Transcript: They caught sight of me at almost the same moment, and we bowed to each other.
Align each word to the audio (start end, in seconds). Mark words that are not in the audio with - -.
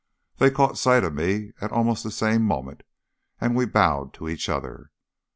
They 0.37 0.49
caught 0.49 0.79
sight 0.79 1.03
of 1.03 1.13
me 1.13 1.51
at 1.61 1.71
almost 1.71 2.03
the 2.03 2.09
same 2.09 2.41
moment, 2.41 2.81
and 3.39 3.55
we 3.55 3.65
bowed 3.67 4.15
to 4.15 4.27
each 4.29 4.49
other. 4.49 4.89